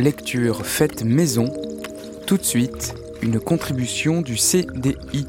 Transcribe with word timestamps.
lecture 0.00 0.64
faite 0.64 1.04
maison. 1.04 1.52
Tout 2.26 2.38
de 2.38 2.44
suite, 2.44 2.94
une 3.22 3.40
contribution 3.40 4.22
du 4.22 4.36
CDI. 4.36 5.26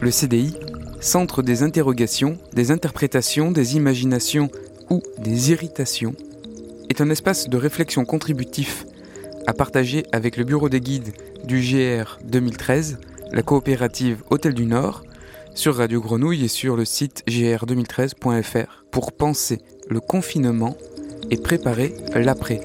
Le 0.00 0.10
CDI, 0.10 0.56
Centre 1.00 1.42
des 1.42 1.62
interrogations, 1.62 2.38
des 2.52 2.70
interprétations, 2.70 3.50
des 3.50 3.76
imaginations 3.76 4.50
ou 4.88 5.02
des 5.18 5.50
irritations, 5.50 6.14
est 6.88 7.00
un 7.00 7.10
espace 7.10 7.48
de 7.48 7.56
réflexion 7.56 8.04
contributif 8.04 8.86
à 9.46 9.52
partager 9.52 10.04
avec 10.12 10.36
le 10.36 10.44
bureau 10.44 10.68
des 10.68 10.80
guides 10.80 11.12
du 11.44 11.60
GR 11.60 12.18
2013, 12.24 12.98
la 13.32 13.42
coopérative 13.42 14.22
Hôtel 14.30 14.54
du 14.54 14.66
Nord, 14.66 15.02
sur 15.54 15.76
Radio 15.76 16.00
Grenouille 16.00 16.44
et 16.44 16.48
sur 16.48 16.76
le 16.76 16.84
site 16.84 17.24
gr2013.fr 17.26 18.84
pour 18.90 19.12
penser 19.12 19.60
le 19.88 20.00
confinement 20.00 20.76
et 21.30 21.36
préparer 21.36 21.94
l'après. 22.14 22.60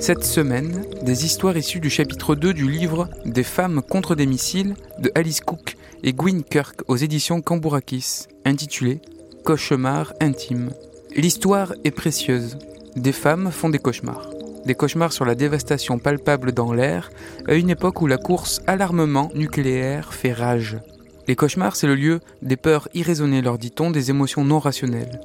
Cette 0.00 0.24
semaine, 0.24 0.86
des 1.02 1.26
histoires 1.26 1.58
issues 1.58 1.78
du 1.78 1.90
chapitre 1.90 2.34
2 2.34 2.54
du 2.54 2.70
livre 2.70 3.10
Des 3.26 3.42
femmes 3.42 3.82
contre 3.82 4.14
des 4.14 4.24
missiles 4.24 4.74
de 4.98 5.12
Alice 5.14 5.42
Cook 5.42 5.76
et 6.02 6.14
Gwyn 6.14 6.42
Kirk 6.42 6.80
aux 6.88 6.96
éditions 6.96 7.42
Cambourakis, 7.42 8.26
intitulé 8.46 9.02
Cauchemar 9.44 10.14
intime. 10.22 10.70
L'histoire 11.14 11.74
est 11.84 11.90
précieuse. 11.90 12.56
Des 12.96 13.12
femmes 13.12 13.50
font 13.50 13.68
des 13.68 13.78
cauchemars. 13.78 14.30
Des 14.64 14.74
cauchemars 14.74 15.12
sur 15.12 15.26
la 15.26 15.34
dévastation 15.34 15.98
palpable 15.98 16.52
dans 16.52 16.72
l'air, 16.72 17.10
à 17.46 17.54
une 17.54 17.68
époque 17.68 18.00
où 18.00 18.06
la 18.06 18.16
course 18.16 18.62
à 18.66 18.76
l'armement 18.76 19.30
nucléaire 19.34 20.14
fait 20.14 20.32
rage. 20.32 20.78
Les 21.30 21.36
cauchemars, 21.36 21.76
c'est 21.76 21.86
le 21.86 21.94
lieu 21.94 22.18
des 22.42 22.56
peurs 22.56 22.88
irraisonnées, 22.92 23.40
leur 23.40 23.56
dit-on, 23.56 23.92
des 23.92 24.10
émotions 24.10 24.42
non 24.42 24.58
rationnelles. 24.58 25.20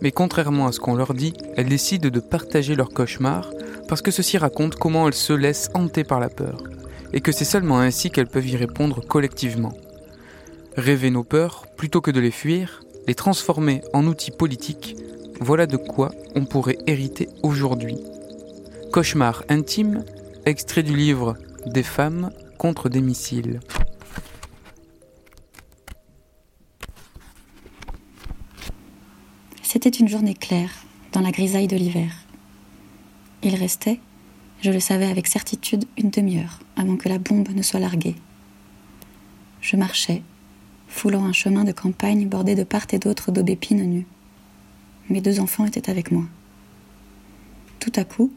Mais 0.00 0.12
contrairement 0.12 0.68
à 0.68 0.72
ce 0.72 0.78
qu'on 0.78 0.94
leur 0.94 1.14
dit, 1.14 1.32
elles 1.56 1.68
décident 1.68 2.10
de 2.10 2.20
partager 2.20 2.76
leurs 2.76 2.90
cauchemars 2.90 3.50
parce 3.88 4.00
que 4.00 4.12
ceci 4.12 4.38
raconte 4.38 4.76
comment 4.76 5.08
elles 5.08 5.14
se 5.14 5.32
laissent 5.32 5.68
hanter 5.74 6.04
par 6.04 6.20
la 6.20 6.28
peur, 6.28 6.62
et 7.12 7.20
que 7.20 7.32
c'est 7.32 7.44
seulement 7.44 7.80
ainsi 7.80 8.12
qu'elles 8.12 8.28
peuvent 8.28 8.46
y 8.46 8.56
répondre 8.56 9.04
collectivement. 9.04 9.72
Rêver 10.76 11.10
nos 11.10 11.24
peurs, 11.24 11.66
plutôt 11.76 12.00
que 12.00 12.12
de 12.12 12.20
les 12.20 12.30
fuir, 12.30 12.84
les 13.08 13.16
transformer 13.16 13.82
en 13.92 14.06
outils 14.06 14.30
politiques, 14.30 14.94
voilà 15.40 15.66
de 15.66 15.76
quoi 15.76 16.12
on 16.36 16.44
pourrait 16.44 16.78
hériter 16.86 17.28
aujourd'hui. 17.42 17.96
Cauchemar 18.92 19.42
intime, 19.48 20.04
extrait 20.46 20.84
du 20.84 20.94
livre 20.94 21.34
Des 21.66 21.82
femmes 21.82 22.30
contre 22.58 22.88
des 22.88 23.00
missiles. 23.00 23.58
C'était 29.80 29.96
une 29.96 30.08
journée 30.08 30.34
claire, 30.34 30.72
dans 31.12 31.20
la 31.20 31.30
grisaille 31.30 31.68
de 31.68 31.76
l'hiver. 31.76 32.10
Il 33.44 33.54
restait, 33.54 34.00
je 34.60 34.72
le 34.72 34.80
savais 34.80 35.06
avec 35.06 35.28
certitude, 35.28 35.84
une 35.96 36.10
demi-heure 36.10 36.58
avant 36.74 36.96
que 36.96 37.08
la 37.08 37.20
bombe 37.20 37.50
ne 37.50 37.62
soit 37.62 37.78
larguée. 37.78 38.16
Je 39.60 39.76
marchais, 39.76 40.24
foulant 40.88 41.24
un 41.24 41.32
chemin 41.32 41.62
de 41.62 41.70
campagne 41.70 42.26
bordé 42.26 42.56
de 42.56 42.64
part 42.64 42.88
et 42.90 42.98
d'autre 42.98 43.30
d'aubépines 43.30 43.84
nues. 43.84 44.06
Mes 45.10 45.20
deux 45.20 45.38
enfants 45.38 45.64
étaient 45.64 45.90
avec 45.90 46.10
moi. 46.10 46.24
Tout 47.78 47.92
à 47.94 48.02
coup, 48.02 48.32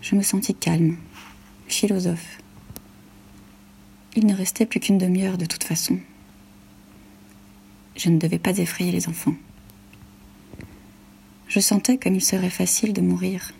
je 0.00 0.14
me 0.14 0.22
sentis 0.22 0.54
calme, 0.54 0.96
philosophe. 1.68 2.38
Il 4.16 4.24
ne 4.24 4.34
restait 4.34 4.64
plus 4.64 4.80
qu'une 4.80 4.96
demi-heure 4.96 5.36
de 5.36 5.44
toute 5.44 5.64
façon. 5.64 5.98
Je 7.94 8.08
ne 8.08 8.18
devais 8.18 8.38
pas 8.38 8.56
effrayer 8.56 8.90
les 8.90 9.06
enfants. 9.06 9.34
Je 11.54 11.60
sentais 11.60 11.98
comme 11.98 12.16
il 12.16 12.20
serait 12.20 12.50
facile 12.50 12.92
de 12.92 13.00
mourir. 13.00 13.52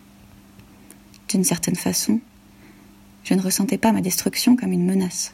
D'une 1.29 1.45
certaine 1.45 1.77
façon, 1.77 2.19
je 3.23 3.35
ne 3.35 3.41
ressentais 3.41 3.79
pas 3.79 3.93
ma 3.93 4.01
destruction 4.01 4.57
comme 4.57 4.73
une 4.73 4.85
menace. 4.85 5.31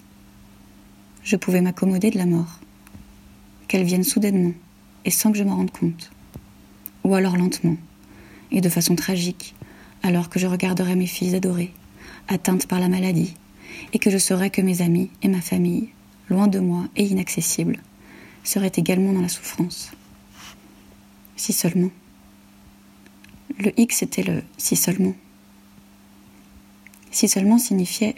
Je 1.24 1.36
pouvais 1.36 1.62
m'accommoder 1.62 2.10
de 2.10 2.18
la 2.18 2.26
mort, 2.26 2.60
qu'elle 3.66 3.84
vienne 3.84 4.04
soudainement 4.04 4.52
et 5.06 5.10
sans 5.10 5.32
que 5.32 5.38
je 5.38 5.42
m'en 5.42 5.56
rende 5.56 5.70
compte, 5.70 6.10
ou 7.02 7.14
alors 7.14 7.38
lentement 7.38 7.78
et 8.50 8.60
de 8.60 8.68
façon 8.68 8.94
tragique, 8.94 9.54
alors 10.02 10.28
que 10.28 10.38
je 10.38 10.46
regarderais 10.46 10.96
mes 10.96 11.06
filles 11.06 11.36
adorées, 11.36 11.72
atteintes 12.28 12.66
par 12.66 12.78
la 12.78 12.90
maladie, 12.90 13.36
et 13.94 13.98
que 13.98 14.10
je 14.10 14.18
saurais 14.18 14.50
que 14.50 14.60
mes 14.60 14.82
amis 14.82 15.08
et 15.22 15.28
ma 15.28 15.40
famille, 15.40 15.88
loin 16.28 16.46
de 16.46 16.58
moi 16.58 16.88
et 16.94 17.04
inaccessibles, 17.04 17.78
seraient 18.44 18.72
également 18.76 19.14
dans 19.14 19.22
la 19.22 19.30
souffrance. 19.30 19.92
Si 21.36 21.54
seulement. 21.54 21.90
Le 23.60 23.78
X 23.78 24.02
était 24.02 24.22
le 24.22 24.42
si 24.56 24.74
seulement. 24.74 25.14
Si 27.10 27.28
seulement 27.28 27.58
signifiait 27.58 28.16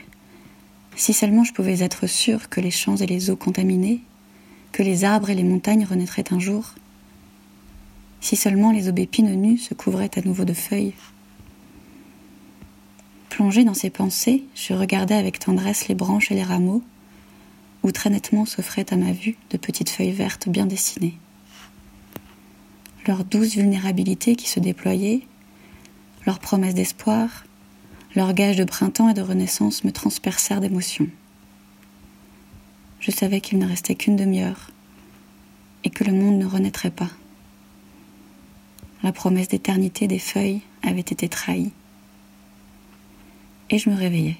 si 0.95 1.15
seulement 1.15 1.43
je 1.43 1.53
pouvais 1.55 1.83
être 1.83 2.07
sûre 2.07 2.49
que 2.51 2.61
les 2.61 2.71
champs 2.71 2.97
et 2.97 3.07
les 3.07 3.31
eaux 3.31 3.37
contaminés, 3.37 4.03
que 4.73 4.83
les 4.83 5.05
arbres 5.05 5.31
et 5.31 5.35
les 5.35 5.43
montagnes 5.43 5.87
renaîtraient 5.87 6.33
un 6.33 6.39
jour, 6.39 6.75
si 8.21 8.37
seulement 8.37 8.73
les 8.73 8.89
aubépines 8.89 9.35
nues 9.35 9.59
se 9.59 9.73
couvraient 9.73 10.19
à 10.19 10.23
nouveau 10.23 10.45
de 10.45 10.53
feuilles, 10.53 10.93
Plongée 13.33 13.65
dans 13.65 13.73
ces 13.73 13.89
pensées, 13.89 14.45
je 14.55 14.75
regardais 14.75 15.15
avec 15.15 15.39
tendresse 15.39 15.89
les 15.89 15.95
branches 15.95 16.31
et 16.31 16.35
les 16.35 16.43
rameaux, 16.43 16.83
où 17.83 17.91
très 17.91 18.11
nettement 18.11 18.45
s'offraient 18.45 18.93
à 18.93 18.97
ma 18.97 19.13
vue 19.13 19.37
de 19.49 19.57
petites 19.57 19.89
feuilles 19.89 20.13
vertes 20.13 20.51
bien 20.51 20.67
dessinées. 20.67 21.17
Leur 23.07 23.25
douce 23.25 23.55
vulnérabilité 23.55 24.37
qui 24.37 24.51
se 24.51 24.61
déployait, 24.61 25.23
leur 26.27 26.39
promesse 26.39 26.75
d'espoir, 26.75 27.45
leur 28.15 28.35
gage 28.35 28.57
de 28.57 28.65
printemps 28.65 29.09
et 29.09 29.15
de 29.15 29.23
renaissance 29.23 29.85
me 29.85 29.93
transpercèrent 29.93 30.61
d'émotion. 30.61 31.09
Je 33.01 33.11
savais 33.11 33.41
qu'il 33.41 33.59
ne 33.59 33.67
restait 33.67 33.95
qu'une 33.95 34.17
demi-heure 34.17 34.71
et 35.85 35.91
que 35.91 36.05
le 36.05 36.13
monde 36.13 36.39
ne 36.39 36.47
renaîtrait 36.47 36.91
pas. 36.91 37.11
La 39.03 39.13
promesse 39.13 39.49
d'éternité 39.49 40.07
des 40.07 40.21
feuilles 40.21 40.61
avait 40.83 41.01
été 41.01 41.29
trahie 41.29 41.73
et 43.71 43.79
je 43.79 43.91
me 43.91 43.97
réveillais. 43.97 44.37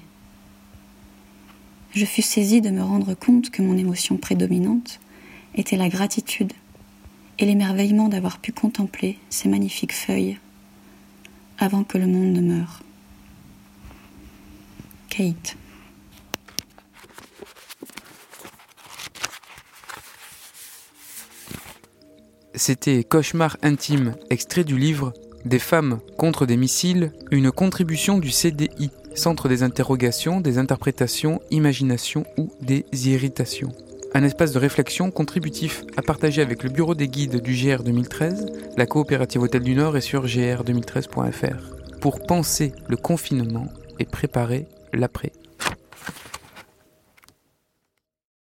Je 1.93 2.05
fus 2.05 2.21
saisie 2.21 2.61
de 2.61 2.69
me 2.69 2.81
rendre 2.81 3.13
compte 3.13 3.49
que 3.49 3.61
mon 3.61 3.77
émotion 3.77 4.17
prédominante 4.17 4.99
était 5.55 5.77
la 5.77 5.89
gratitude 5.89 6.53
et 7.39 7.45
l'émerveillement 7.45 8.07
d'avoir 8.07 8.39
pu 8.39 8.51
contempler 8.51 9.17
ces 9.29 9.49
magnifiques 9.49 9.93
feuilles 9.93 10.37
avant 11.63 11.83
que 11.83 11.97
le 11.97 12.07
monde 12.07 12.33
ne 12.33 12.41
meure. 12.41 12.81
Kate. 15.09 15.55
C'était 22.55 23.03
Cauchemar 23.03 23.57
intime, 23.63 24.15
extrait 24.29 24.63
du 24.63 24.77
livre 24.77 25.13
Des 25.45 25.59
femmes 25.59 25.99
contre 26.17 26.45
des 26.45 26.57
missiles, 26.57 27.11
une 27.31 27.51
contribution 27.51 28.19
du 28.19 28.29
CDI 28.29 28.91
centre 29.15 29.47
des 29.47 29.63
interrogations, 29.63 30.41
des 30.41 30.57
interprétations, 30.57 31.39
imaginations 31.51 32.25
ou 32.37 32.51
des 32.61 32.85
irritations. 33.07 33.71
Un 34.15 34.23
espace 34.23 34.51
de 34.51 34.59
réflexion 34.59 35.09
contributif 35.09 35.83
à 35.97 36.03
partager 36.03 36.43
avec 36.43 36.61
le 36.61 36.69
bureau 36.69 36.93
des 36.93 37.07
guides 37.07 37.41
du 37.41 37.55
GR 37.55 37.81
2013, 37.81 38.45
la 38.77 38.85
coopérative 38.85 39.41
Hôtel 39.41 39.63
du 39.63 39.73
Nord 39.73 39.97
et 39.97 40.01
sur 40.01 40.27
gr2013.fr, 40.27 41.99
pour 41.99 42.23
penser 42.23 42.73
le 42.87 42.95
confinement 42.95 43.65
et 43.97 44.05
préparer 44.05 44.67
l'après. 44.93 45.31